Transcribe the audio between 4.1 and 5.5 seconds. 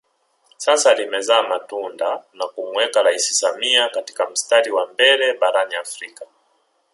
mstari wa mbele